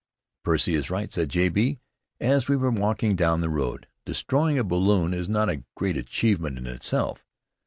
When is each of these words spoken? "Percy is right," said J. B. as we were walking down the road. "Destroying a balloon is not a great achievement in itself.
"Percy 0.43 0.73
is 0.73 0.89
right," 0.89 1.13
said 1.13 1.29
J. 1.29 1.47
B. 1.47 1.77
as 2.19 2.47
we 2.47 2.57
were 2.57 2.71
walking 2.71 3.15
down 3.15 3.41
the 3.41 3.51
road. 3.51 3.85
"Destroying 4.03 4.57
a 4.57 4.63
balloon 4.63 5.13
is 5.13 5.29
not 5.29 5.47
a 5.47 5.63
great 5.75 5.95
achievement 5.95 6.57
in 6.57 6.65
itself. 6.65 7.23